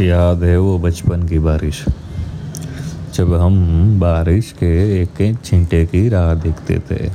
[0.00, 1.84] याद है वो बचपन की बारिश।
[3.14, 3.54] जब हम
[4.00, 7.10] बारिश के एक एक छींटे की राह देखते थे,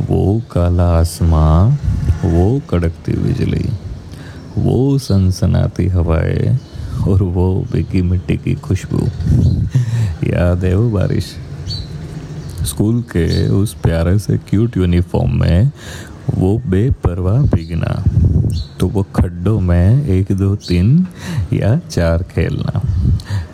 [0.00, 1.70] वो काला आसमां,
[2.30, 3.68] वो कड़कती बिजली,
[4.58, 6.58] वो सनसनाती हवाएँ
[7.08, 9.06] और वो बेकी मिट्टी की खुशबू।
[10.24, 11.36] याद है वो बारिश?
[12.62, 15.70] स्कूल के उस प्यारे से क्यूट यूनिफॉर्म में
[16.34, 18.04] वो बेपरवाह भीगना
[18.82, 21.06] तो वो खड्डों में एक, दो, तीन
[21.52, 22.80] या चार खेलना।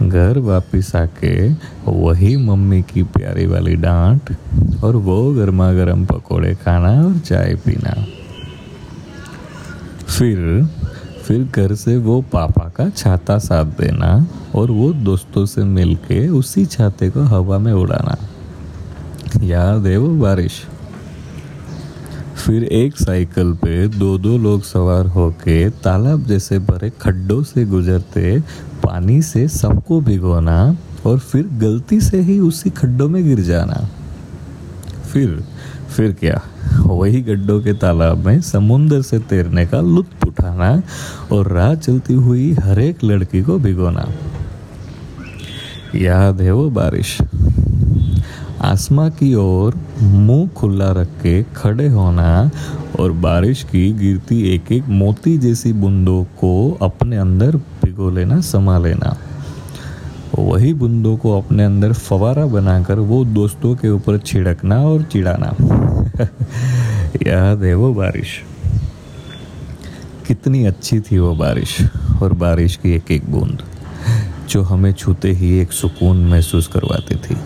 [0.09, 1.53] घर वापस आके
[1.89, 4.37] वही मम्मी की प्यारी वाली डांट
[4.85, 7.93] और वो गर्मा गर्म पकोड़े खाना और चाय पीना।
[10.07, 10.69] फिर
[11.25, 16.67] फिर घर से वो पापा का छाता साथ देना और वो दोस्तों से मिलके उसी
[16.67, 18.17] छाते को हवा में उड़ाना।
[19.43, 20.65] याद है वो बारिश?
[22.39, 28.41] फिर एक साइकिल पे दो दो लोग सवार होके तालाब जैसे भरे खड्डों से गुजरते,
[28.85, 33.89] पानी से सबको भिगोना और फिर गलती से ही उसी खड्डों में गिर जाना।
[35.13, 35.45] फिर
[35.97, 36.43] फिर क्या?
[36.79, 40.83] वही गड्ढों के तालाब में समुंदर से तैरने का लुत्फ उठाना
[41.33, 44.09] और राह चलती हुई हर एक लड़की को भिगोना।
[45.95, 47.19] याद है वो बारिश।
[48.63, 52.51] आसमां की ओर मुँह खुला रख के खड़े होना
[53.01, 58.79] और बारिश की गिरती एक एक मोती जैसी बूंदों को अपने अंदर भिगो लेना, समा
[58.79, 59.17] लेना।
[60.39, 65.55] वही बूंदों को अपने अंदर फवारा बनाकर वो दोस्तों के ऊपर छिड़कना और चिड़ाना
[67.27, 68.43] याद है वो बारिश।
[70.27, 71.79] कितनी अच्छी थी वो बारिश
[72.23, 73.63] और बारिश की एक एक बूंद,
[74.51, 77.37] जो हमें छूते ही एक सुकून महसूस करवाती थी।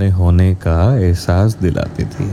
[0.00, 2.28] अपने होने का एहसास दिलाती थी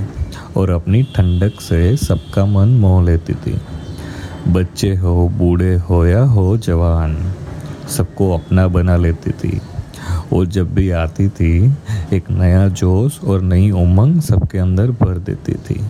[0.58, 3.58] और अपनी ठंडक से सबका मन मोह लेती थी।
[4.48, 7.34] बच्चे हो, बूढ़े हो या हो जवान,
[7.98, 9.62] सबको अपना बना लेती थी।
[10.32, 11.74] वो जब भी आती थी,
[12.14, 15.82] एक नया जोश और नई उमंग सबके अंदर भर देती थी।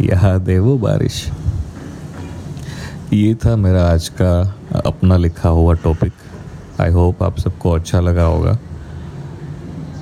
[0.00, 1.28] याद है वो बारिश?
[3.12, 6.12] ये था मेरा आज का अपना लिखा हुआ टॉपिक
[6.80, 8.58] आई होप आप सबको अच्छा लगा होगा।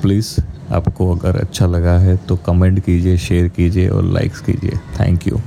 [0.05, 0.29] प्लीज़
[0.75, 4.79] आपको अगर अच्छा लगा है तो कमेंट कीजिए शेयर कीजिए और लाइक्स कीजिए.
[5.01, 5.41] Thank you